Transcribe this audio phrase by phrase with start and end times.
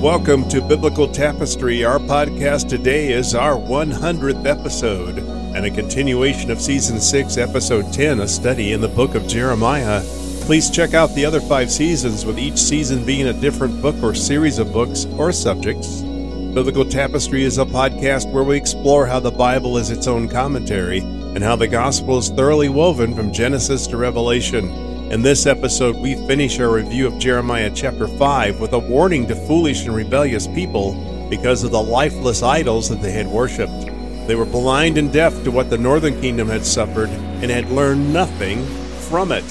[0.00, 1.84] Welcome to Biblical Tapestry.
[1.84, 8.20] Our podcast today is our 100th episode and a continuation of Season 6, Episode 10,
[8.20, 10.02] a study in the book of Jeremiah.
[10.46, 14.14] Please check out the other five seasons, with each season being a different book or
[14.14, 16.00] series of books or subjects.
[16.00, 21.00] Biblical Tapestry is a podcast where we explore how the Bible is its own commentary
[21.00, 24.89] and how the gospel is thoroughly woven from Genesis to Revelation.
[25.10, 29.34] In this episode, we finish our review of Jeremiah chapter 5 with a warning to
[29.34, 33.86] foolish and rebellious people because of the lifeless idols that they had worshipped.
[34.28, 38.12] They were blind and deaf to what the northern kingdom had suffered and had learned
[38.12, 38.64] nothing
[39.08, 39.42] from it.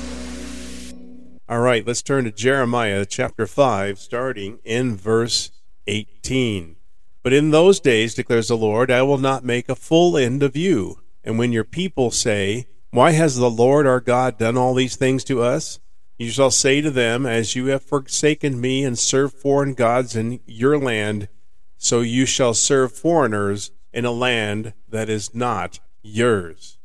[1.50, 5.52] All right, let's turn to Jeremiah chapter 5, starting in verse
[5.88, 6.78] 18.
[7.22, 10.56] But in those days, declares the Lord, I will not make a full end of
[10.56, 11.02] you.
[11.22, 15.24] And when your people say, Why has the Lord our God done all these things
[15.26, 15.80] to us?
[16.18, 20.40] You shall say to them, As you have forsaken me and served foreign gods in
[20.46, 21.30] your land,
[21.78, 26.78] so you shall serve foreigners in a land that is not yours.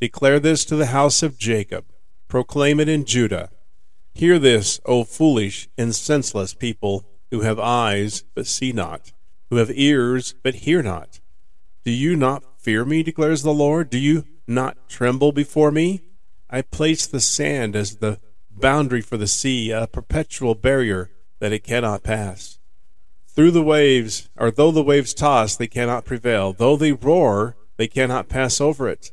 [0.00, 1.84] Declare this to the house of Jacob.
[2.28, 3.50] Proclaim it in Judah.
[4.12, 9.12] Hear this, O foolish and senseless people who have eyes but see not
[9.54, 11.20] who have ears but hear not.
[11.84, 13.88] Do you not fear me, declares the Lord?
[13.88, 16.02] Do you not tremble before me?
[16.50, 18.20] I place the sand as the
[18.50, 22.58] boundary for the sea, a perpetual barrier that it cannot pass.
[23.26, 26.52] Through the waves, or though the waves toss, they cannot prevail.
[26.52, 29.10] Though they roar, they cannot pass over it.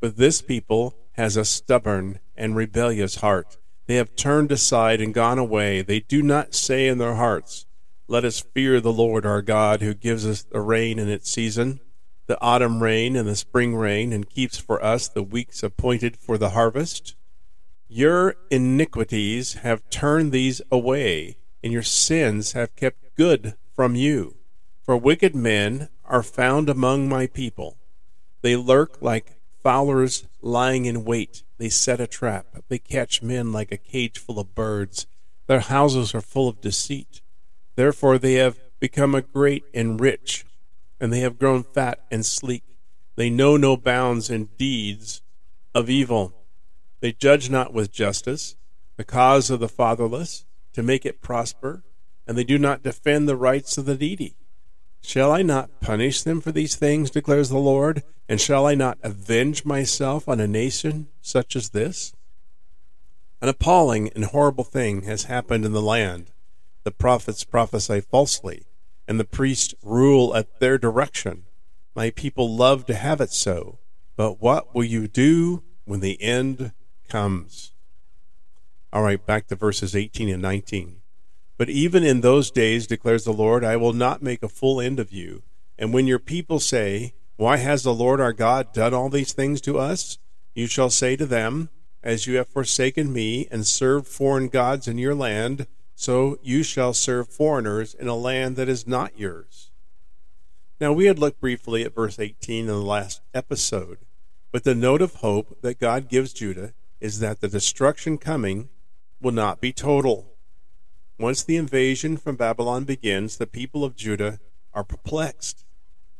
[0.00, 3.56] But this people has a stubborn and rebellious heart.
[3.86, 5.82] They have turned aside and gone away.
[5.82, 7.66] They do not say in their hearts,
[8.06, 11.80] let us fear the Lord our God, who gives us the rain in its season,
[12.26, 16.38] the autumn rain and the spring rain, and keeps for us the weeks appointed for
[16.38, 17.14] the harvest.
[17.88, 24.36] Your iniquities have turned these away, and your sins have kept good from you.
[24.82, 27.78] For wicked men are found among my people.
[28.42, 31.42] They lurk like fowlers lying in wait.
[31.56, 32.46] They set a trap.
[32.68, 35.06] They catch men like a cage full of birds.
[35.46, 37.22] Their houses are full of deceit.
[37.76, 40.44] Therefore they have become a great and rich,
[41.00, 42.64] and they have grown fat and sleek.
[43.16, 45.22] They know no bounds in deeds
[45.74, 46.34] of evil.
[47.00, 48.56] They judge not with justice
[48.96, 51.82] the cause of the fatherless to make it prosper,
[52.26, 54.36] and they do not defend the rights of the needy.
[55.02, 58.02] Shall I not punish them for these things, declares the Lord?
[58.28, 62.14] And shall I not avenge myself on a nation such as this?
[63.42, 66.30] An appalling and horrible thing has happened in the land
[66.84, 68.66] the prophets prophesy falsely,
[69.06, 71.44] and the priests rule at their direction.
[71.94, 73.78] My people love to have it so.
[74.16, 76.72] But what will you do when the end
[77.08, 77.72] comes?
[78.92, 81.00] All right, back to verses 18 and 19.
[81.56, 84.98] But even in those days, declares the Lord, I will not make a full end
[84.98, 85.42] of you.
[85.78, 89.60] And when your people say, Why has the Lord our God done all these things
[89.62, 90.18] to us?
[90.54, 91.70] You shall say to them,
[92.02, 96.92] As you have forsaken me and served foreign gods in your land, so you shall
[96.92, 99.70] serve foreigners in a land that is not yours.
[100.80, 103.98] Now, we had looked briefly at verse 18 in the last episode,
[104.50, 108.68] but the note of hope that God gives Judah is that the destruction coming
[109.20, 110.32] will not be total.
[111.18, 114.40] Once the invasion from Babylon begins, the people of Judah
[114.72, 115.64] are perplexed.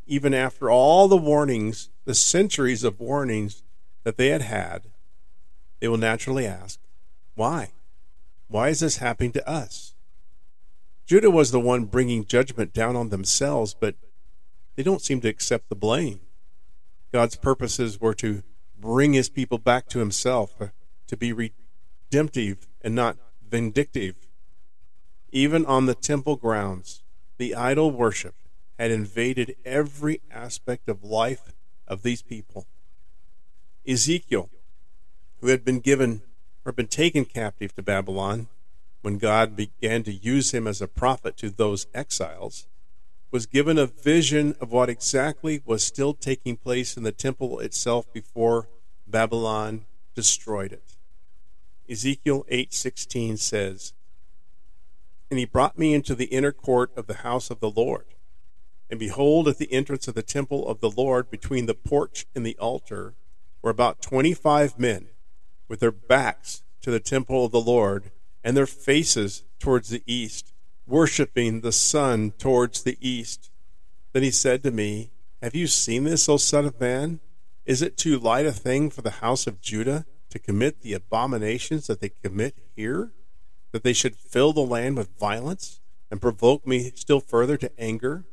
[0.06, 3.62] Even after all the warnings, the centuries of warnings
[4.04, 4.82] that they had had,
[5.80, 6.78] they will naturally ask,
[7.34, 7.72] why?
[8.48, 9.94] Why is this happening to us?
[11.06, 13.96] Judah was the one bringing judgment down on themselves, but
[14.76, 16.20] they don't seem to accept the blame.
[17.12, 18.42] God's purposes were to
[18.76, 20.68] bring his people back to himself, uh,
[21.06, 23.16] to be redemptive and not
[23.46, 24.16] vindictive.
[25.30, 27.02] Even on the temple grounds,
[27.38, 28.34] the idol worship
[28.78, 31.52] had invaded every aspect of life
[31.86, 32.66] of these people.
[33.86, 34.50] Ezekiel,
[35.40, 36.22] who had been given
[36.64, 38.48] or been taken captive to Babylon,
[39.02, 42.66] when God began to use him as a prophet to those exiles,
[43.30, 48.10] was given a vision of what exactly was still taking place in the temple itself
[48.12, 48.68] before
[49.06, 49.84] Babylon
[50.14, 50.96] destroyed it.
[51.90, 53.92] Ezekiel 8:16 says,
[55.30, 58.14] "And he brought me into the inner court of the house of the Lord,
[58.88, 62.46] and behold at the entrance of the temple of the Lord between the porch and
[62.46, 63.14] the altar
[63.60, 65.10] were about 25 men
[65.68, 68.10] with their backs to the temple of the Lord
[68.42, 70.52] and their faces towards the east,
[70.86, 73.50] worshiping the sun towards the east.
[74.12, 75.10] Then he said to me,
[75.42, 77.20] Have you seen this, O Son of Man?
[77.64, 81.86] Is it too light a thing for the house of Judah to commit the abominations
[81.86, 83.12] that they commit here?
[83.72, 85.80] That they should fill the land with violence?
[86.14, 88.24] and provoke me still further to anger?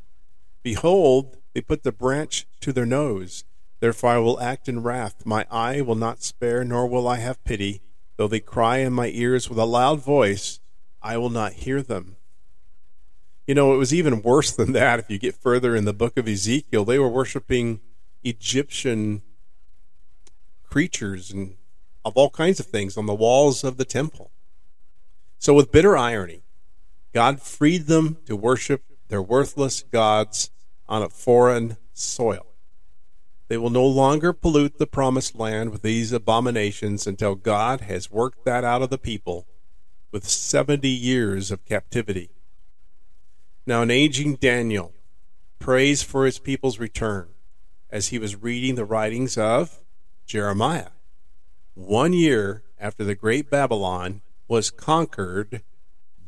[0.62, 3.44] Behold, they put the branch to their nose.
[3.82, 5.26] Therefore I will act in wrath.
[5.26, 7.82] My eye will not spare, nor will I have pity.
[8.16, 10.60] Though they cry in my ears with a loud voice,
[11.02, 12.16] I will not hear them.
[13.48, 15.00] You know, it was even worse than that.
[15.00, 17.82] If you get further in the book of Ezekiel, they were worshiping
[18.24, 19.24] Egyptian
[20.64, 21.56] creatures and
[22.06, 24.32] of all kinds of things on the walls of the temple.
[25.40, 26.44] So, with bitter irony,
[27.14, 30.52] God freed them to worship their worthless gods
[30.88, 32.51] on a foreign soil.
[33.52, 38.46] They will no longer pollute the promised land with these abominations until God has worked
[38.46, 39.46] that out of the people
[40.10, 42.30] with 70 years of captivity.
[43.68, 44.94] Now, an aging Daniel
[45.60, 47.28] prays for his people's return
[47.90, 49.82] as he was reading the writings of
[50.26, 50.92] Jeremiah.
[51.74, 55.62] One year after the great Babylon was conquered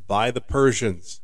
[0.08, 1.22] by the Persians.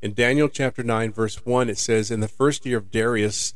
[0.00, 3.54] In Daniel chapter 9, verse 1, it says, In the first year of Darius,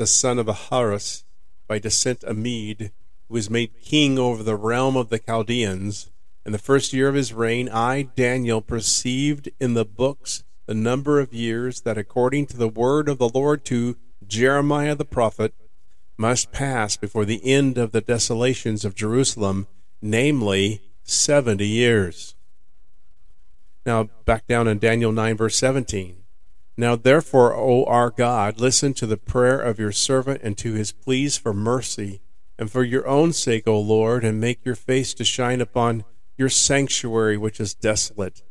[0.00, 1.24] the son of Ahasuerus,
[1.68, 2.90] by descent a Mede,
[3.28, 6.10] who was made king over the realm of the Chaldeans,
[6.46, 11.20] in the first year of his reign, I, Daniel, perceived in the books the number
[11.20, 15.52] of years that, according to the word of the Lord to Jeremiah the prophet,
[16.16, 19.66] must pass before the end of the desolations of Jerusalem,
[20.00, 22.34] namely seventy years.
[23.84, 26.16] Now, back down in Daniel 9, verse 17.
[26.80, 30.92] Now, therefore, O our God, listen to the prayer of your servant and to his
[30.92, 32.22] pleas for mercy,
[32.58, 36.06] and for your own sake, O Lord, and make your face to shine upon
[36.38, 38.42] your sanctuary which is desolate.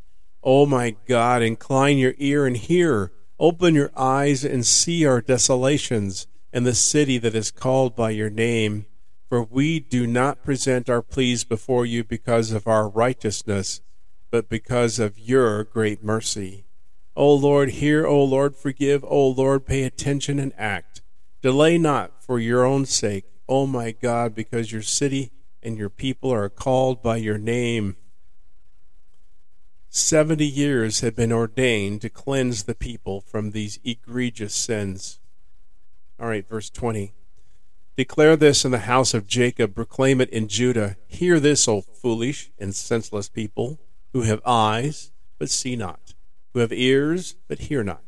[0.43, 3.11] O my God, incline your ear and hear.
[3.39, 8.29] Open your eyes and see our desolations and the city that is called by your
[8.29, 8.85] name.
[9.27, 13.81] For we do not present our pleas before you because of our righteousness,
[14.29, 16.67] but because of your great mercy.
[17.19, 21.01] O Lord, hear, O Lord, forgive, O Lord, pay attention and act.
[21.41, 26.31] Delay not for your own sake, O my God, because your city and your people
[26.31, 27.97] are called by your name.
[29.89, 35.19] Seventy years had been ordained to cleanse the people from these egregious sins.
[36.17, 37.11] All right, verse 20.
[37.97, 40.95] Declare this in the house of Jacob, proclaim it in Judah.
[41.05, 43.77] Hear this, O foolish and senseless people,
[44.13, 46.08] who have eyes, but see not,
[46.53, 48.03] who have ears, but hear not.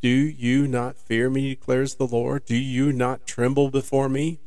[0.00, 2.44] Do you not fear me, declares the Lord?
[2.44, 4.40] Do you not tremble before me?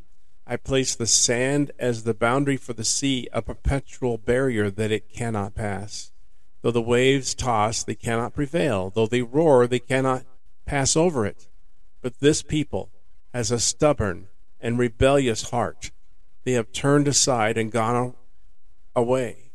[0.48, 5.14] I place the sand as the boundary for the sea, a perpetual barrier that it
[5.14, 6.12] cannot pass.
[6.62, 8.90] Though the waves toss, they cannot prevail.
[8.90, 10.26] Though they roar, they cannot
[10.66, 11.48] pass over it.
[12.02, 12.90] But this people
[13.34, 14.28] has a stubborn
[14.60, 15.92] and rebellious heart.
[16.44, 18.14] They have turned aside and gone
[18.96, 19.52] away.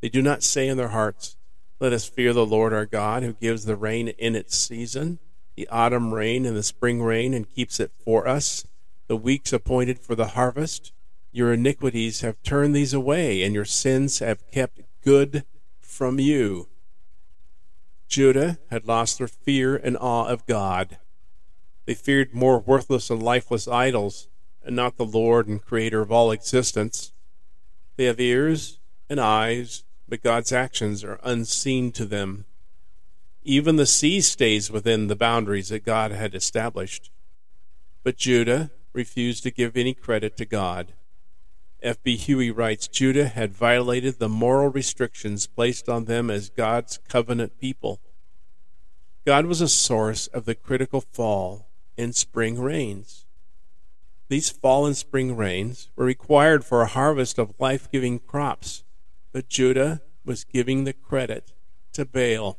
[0.00, 1.36] They do not say in their hearts,
[1.80, 5.18] Let us fear the Lord our God, who gives the rain in its season,
[5.56, 8.66] the autumn rain and the spring rain, and keeps it for us
[9.08, 10.92] the weeks appointed for the harvest.
[11.32, 15.44] Your iniquities have turned these away, and your sins have kept good
[15.80, 16.68] from you.
[18.08, 20.98] Judah had lost their fear and awe of God.
[21.86, 24.28] They feared more worthless and lifeless idols,
[24.62, 27.12] and not the Lord and Creator of all existence.
[27.96, 32.44] They have ears and eyes, but God's actions are unseen to them.
[33.44, 37.10] Even the sea stays within the boundaries that God had established.
[38.02, 40.94] But Judah refused to give any credit to God.
[41.80, 42.16] F.B.
[42.16, 48.00] Huey writes Judah had violated the moral restrictions placed on them as God's covenant people.
[49.24, 53.26] God was a source of the critical fall and spring rains.
[54.28, 58.84] These fall and spring rains were required for a harvest of life giving crops,
[59.32, 61.52] but Judah was giving the credit
[61.92, 62.58] to Baal.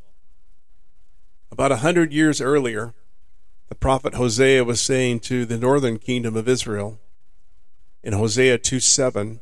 [1.51, 2.93] About a hundred years earlier,
[3.69, 6.99] the prophet Hosea was saying to the northern kingdom of Israel
[8.03, 9.39] in Hosea 2 7,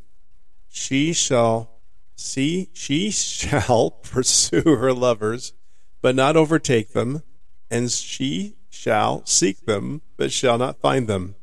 [0.69, 1.79] she shall
[2.15, 5.53] see, she shall pursue her lovers,
[6.01, 7.23] but not overtake them,
[7.71, 11.35] and she shall seek them, but shall not find them.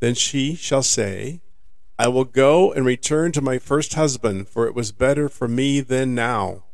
[0.00, 1.40] Then she shall say,
[2.00, 5.82] I will go and return to my first husband, for it was better for me
[5.82, 6.64] than now.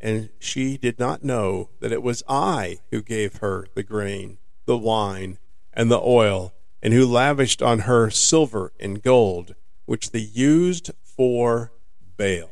[0.00, 4.78] And she did not know that it was I who gave her the grain the
[4.78, 5.38] wine,
[5.72, 11.72] and the oil, and who lavished on her silver and gold, which they used for
[12.16, 12.50] Baal.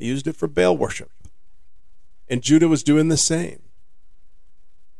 [0.00, 1.12] They used it for Baal worship.
[2.26, 3.62] And Judah was doing the same.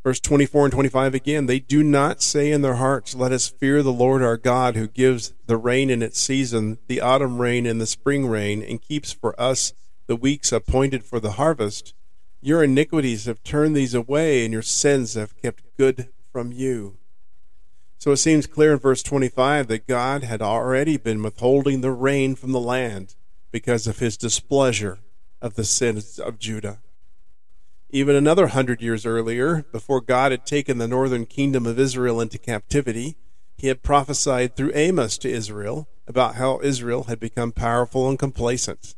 [0.03, 3.83] Verse 24 and 25 again, they do not say in their hearts, Let us fear
[3.83, 7.81] the Lord our God, who gives the rain in its season, the autumn rain and
[7.81, 9.73] the spring rain, and keeps for us
[10.07, 11.93] the weeks appointed for the harvest
[12.41, 16.97] Your iniquities have turned these away, and your sins have kept good from you.
[17.97, 22.35] So it seems clear in verse 25 that God had already been withholding the rain
[22.35, 23.15] from the land
[23.51, 24.99] because of his displeasure
[25.41, 26.79] of the sins of Judah.
[27.91, 32.37] Even another hundred years earlier, before God had taken the northern kingdom of Israel into
[32.37, 33.15] captivity,
[33.57, 38.93] he had prophesied through Amos to Israel about how Israel had become powerful and complacent.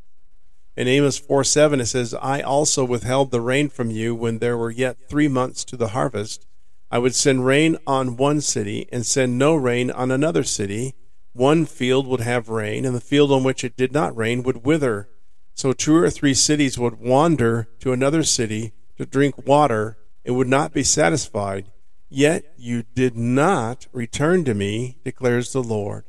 [0.76, 4.58] In Amos 4 7, it says, I also withheld the rain from you when there
[4.58, 6.46] were yet three months to the harvest.
[6.92, 10.96] I would send rain on one city and send no rain on another city.
[11.32, 14.66] One field would have rain, and the field on which it did not rain would
[14.66, 15.08] wither.
[15.54, 20.48] So two or three cities would wander to another city to drink water and would
[20.48, 21.72] not be satisfied.
[22.08, 26.04] Yet you did not return to me, declares the Lord.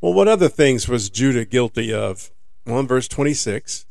[0.00, 2.32] Well, what other things was Judah guilty of?
[2.66, 3.86] Well, in verse 26,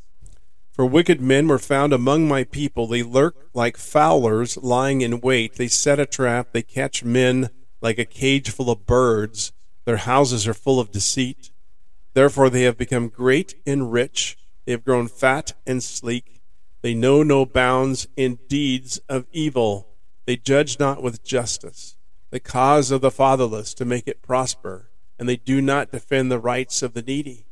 [0.70, 2.86] for wicked men were found among my people.
[2.86, 5.54] They lurk like fowlers lying in wait.
[5.54, 6.48] They set a trap.
[6.52, 7.48] They catch men
[7.80, 9.50] like a cage full of birds.
[9.86, 11.52] Their houses are full of deceit.
[12.12, 14.36] Therefore, they have become great and rich.
[14.66, 16.33] They have grown fat and sleek.
[16.84, 19.88] They know no bounds in deeds of evil.
[20.26, 21.96] They judge not with justice
[22.30, 26.38] the cause of the fatherless to make it prosper, and they do not defend the
[26.38, 27.46] rights of the needy.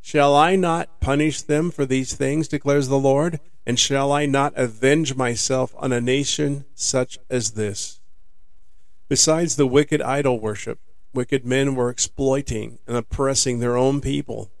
[0.00, 3.40] Shall I not punish them for these things, declares the Lord?
[3.66, 8.00] And shall I not avenge myself on a nation such as this?
[9.08, 10.78] Besides the wicked idol worship,
[11.12, 14.52] wicked men were exploiting and oppressing their own people.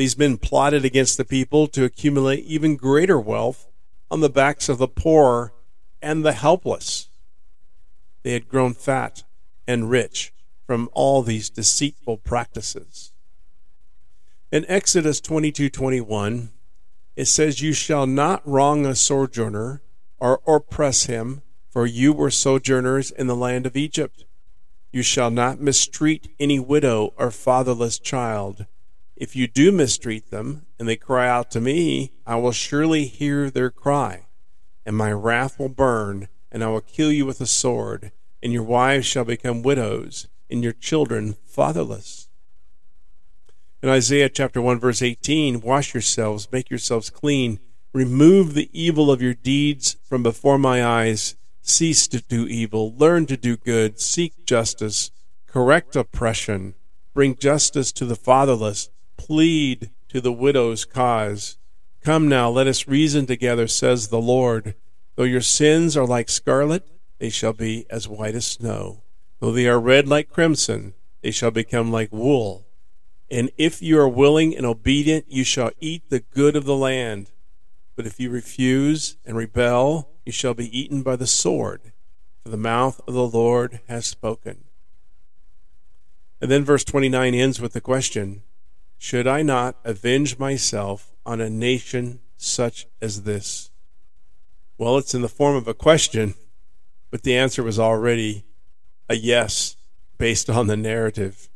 [0.00, 3.68] These men plotted against the people to accumulate even greater wealth
[4.10, 5.52] on the backs of the poor
[6.00, 7.10] and the helpless.
[8.22, 9.24] They had grown fat
[9.68, 10.32] and rich
[10.66, 13.12] from all these deceitful practices.
[14.50, 16.50] In Exodus 22:21,
[17.14, 19.82] it says, "You shall not wrong a sojourner
[20.18, 24.24] or oppress him, for you were sojourners in the land of Egypt.
[24.92, 28.64] You shall not mistreat any widow or fatherless child.
[29.20, 33.50] If you do mistreat them, and they cry out to me, I will surely hear
[33.50, 34.28] their cry,
[34.86, 38.12] and my wrath will burn, and I will kill you with a sword,
[38.42, 42.28] and your wives shall become widows, and your children fatherless."
[43.82, 47.60] In Isaiah chapter 1 verse 18, wash yourselves, make yourselves clean,
[47.92, 53.26] remove the evil of your deeds from before my eyes, cease to do evil, learn
[53.26, 55.10] to do good, seek justice,
[55.46, 56.74] correct oppression,
[57.12, 58.88] bring justice to the fatherless,
[59.20, 61.58] plead to the widow's cause.
[62.02, 64.74] Come now, let us reason together, says the Lord.
[65.14, 69.02] Though your sins are like scarlet, they shall be as white as snow.
[69.38, 72.66] Though they are red like crimson, they shall become like wool.
[73.30, 77.30] And if you are willing and obedient, you shall eat the good of the land.
[77.94, 81.92] But if you refuse and rebel, you shall be eaten by the sword,
[82.42, 84.64] for the mouth of the Lord has spoken.
[86.40, 88.42] And then verse 29 ends with the question
[89.02, 93.70] Should I not avenge myself on a nation such as this?
[94.76, 96.34] Well, it's in the form of a question,
[97.10, 98.44] but the answer was already
[99.08, 99.76] a yes
[100.18, 101.48] based on the narrative.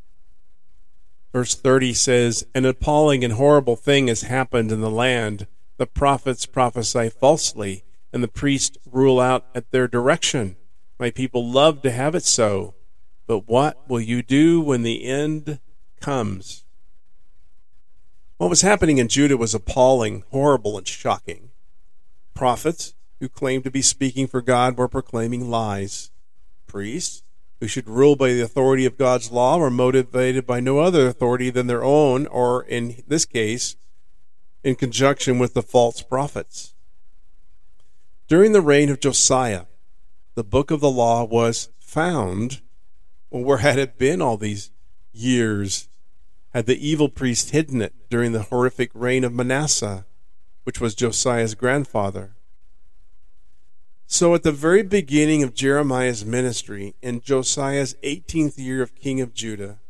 [1.35, 5.47] Verse 30 says, An appalling and horrible thing has happened in the land.
[5.77, 10.57] The prophets prophesy falsely, and the priests rule out at their direction.
[10.99, 12.75] My people love to have it so.
[13.27, 15.61] But what will you do when the end
[16.01, 16.64] comes?
[18.45, 21.49] What was happening in Judah was appalling, horrible, and shocking.
[22.35, 26.11] Prophets who claimed to be speaking for God were proclaiming lies.
[26.67, 27.23] Priests
[27.59, 31.49] who should rule by the authority of God's law were motivated by no other authority
[31.49, 33.77] than their own, or in this case,
[34.63, 36.75] in conjunction with the false prophets.
[38.29, 39.65] During the reign of Josiah,
[40.35, 42.61] the book of the law was found.
[43.31, 44.71] Well, where had it been all these
[45.15, 45.89] years?
[46.55, 50.07] Had the evil priest hidden it during the horrific reign of Manasseh,
[50.63, 52.37] which was Josiah's grandfather?
[54.07, 59.35] So, at the very beginning of Jeremiah's ministry, in Josiah's 18th year of king of
[59.35, 59.81] Judah,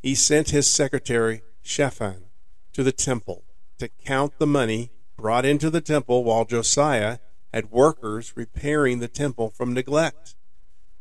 [0.00, 2.26] he sent his secretary, Shaphan,
[2.74, 3.42] to the temple
[3.78, 7.18] to count the money brought into the temple while Josiah
[7.52, 10.36] had workers repairing the temple from neglect.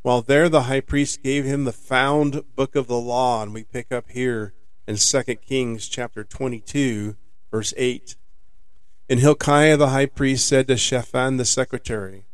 [0.01, 3.63] While there, the high priest gave him the found book of the law, and we
[3.63, 4.55] pick up here
[4.87, 7.15] in 2 Kings chapter 22,
[7.51, 8.15] verse 8.
[9.09, 12.25] And Hilkiah the high priest said to Shaphan the secretary,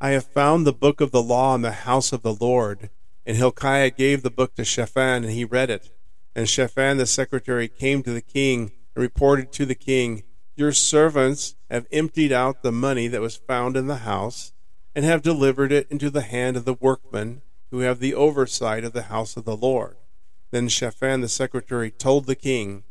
[0.00, 2.90] I have found the book of the law in the house of the Lord.
[3.24, 5.90] And Hilkiah gave the book to Shaphan, and he read it.
[6.34, 10.24] And Shaphan the secretary came to the king and reported to the king,
[10.56, 14.52] Your servants have emptied out the money that was found in the house,
[14.94, 18.92] and have delivered it into the hand of the workmen who have the oversight of
[18.92, 19.96] the house of the Lord.
[20.54, 22.84] Then Shaphan the secretary told the king,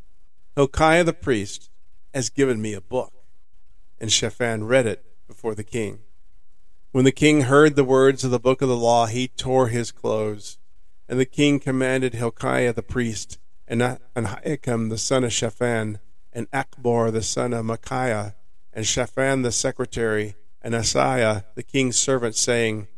[0.57, 1.69] Hilkiah the priest
[2.13, 3.13] has given me a book.
[4.01, 5.99] And Shaphan read it before the king.
[6.91, 9.93] When the king heard the words of the book of the law, he tore his
[9.93, 10.57] clothes.
[11.07, 15.99] And the king commanded Hilkiah the priest, and Ahikam the son of Shaphan,
[16.33, 18.35] and Achbor the son of Micaiah,
[18.73, 22.89] and Shaphan the secretary, and Asaiah the king's servant, saying,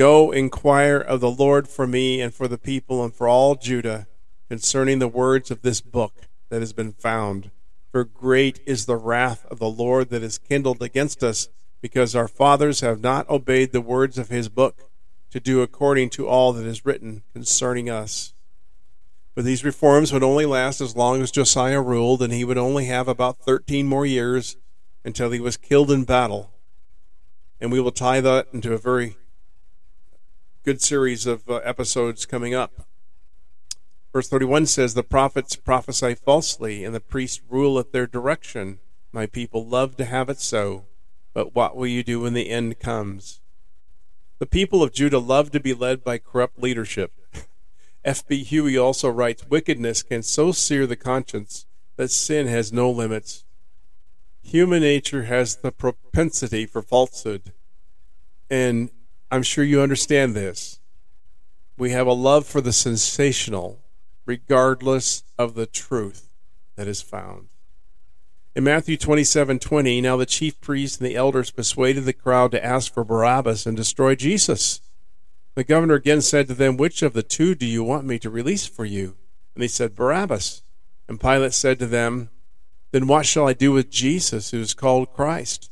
[0.00, 4.06] Go inquire of the Lord for me and for the people and for all Judah
[4.48, 6.14] concerning the words of this book
[6.48, 7.50] that has been found.
[7.92, 11.50] For great is the wrath of the Lord that is kindled against us,
[11.82, 14.88] because our fathers have not obeyed the words of his book
[15.32, 18.32] to do according to all that is written concerning us.
[19.34, 22.86] But these reforms would only last as long as Josiah ruled, and he would only
[22.86, 24.56] have about 13 more years
[25.04, 26.52] until he was killed in battle.
[27.60, 29.18] And we will tie that into a very
[30.62, 32.86] good series of uh, episodes coming up.
[34.12, 38.80] Verse 31 says, The prophets prophesy falsely, and the priests rule at their direction.
[39.12, 40.86] My people love to have it so,
[41.32, 43.40] but what will you do when the end comes?
[44.38, 47.12] The people of Judah love to be led by corrupt leadership.
[48.04, 48.42] F.B.
[48.44, 53.44] Huey also writes Wickedness can so sear the conscience that sin has no limits.
[54.42, 57.52] Human nature has the propensity for falsehood.
[58.48, 58.90] And
[59.30, 60.80] I'm sure you understand this.
[61.78, 63.80] We have a love for the sensational
[64.26, 66.28] regardless of the truth
[66.76, 67.48] that is found.
[68.56, 72.64] In Matthew 27 20, now the chief priests and the elders persuaded the crowd to
[72.64, 74.80] ask for Barabbas and destroy Jesus.
[75.54, 78.30] The governor again said to them, Which of the two do you want me to
[78.30, 79.16] release for you?
[79.54, 80.62] And they said, Barabbas.
[81.08, 82.30] And Pilate said to them,
[82.90, 85.70] Then what shall I do with Jesus, who is called Christ?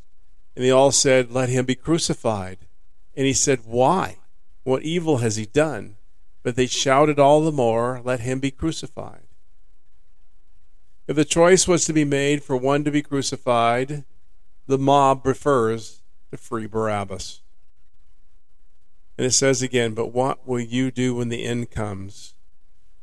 [0.55, 2.67] And they all said, Let him be crucified.
[3.18, 4.18] And he said, Why?
[4.62, 5.96] What evil has he done?
[6.44, 9.26] But they shouted all the more, Let him be crucified.
[11.09, 14.04] If the choice was to be made for one to be crucified,
[14.68, 16.00] the mob prefers
[16.31, 17.40] to free Barabbas.
[19.16, 22.35] And it says again, But what will you do when the end comes?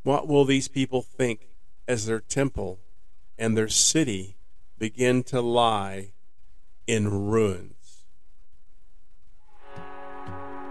[0.03, 1.49] What will these people think
[1.89, 2.79] as their temple
[3.37, 4.37] and their city
[4.77, 6.13] begin to lie
[6.87, 7.74] in ruins?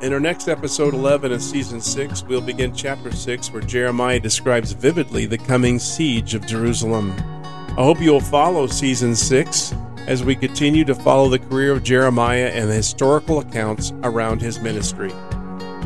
[0.05, 4.73] In our next episode 11 of season 6, we'll begin chapter 6, where Jeremiah describes
[4.73, 7.11] vividly the coming siege of Jerusalem.
[7.71, 9.75] I hope you'll follow season 6
[10.07, 14.61] as we continue to follow the career of Jeremiah and the historical accounts around his
[14.61, 15.11] ministry.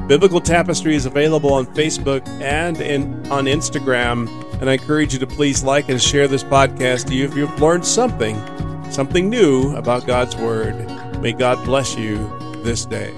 [0.09, 4.29] Biblical Tapestry is available on Facebook and in, on Instagram,
[4.61, 7.61] and I encourage you to please like and share this podcast to you if you've
[7.61, 8.37] learned something,
[8.91, 10.75] something new about God's Word.
[11.21, 12.17] May God bless you
[12.65, 13.15] this day.